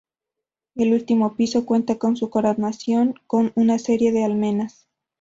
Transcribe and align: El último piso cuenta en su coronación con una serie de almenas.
El 0.73 0.93
último 0.95 1.35
piso 1.35 1.63
cuenta 1.63 1.95
en 2.01 2.15
su 2.17 2.31
coronación 2.31 3.13
con 3.27 3.51
una 3.53 3.77
serie 3.77 4.11
de 4.11 4.23
almenas. 4.23 4.87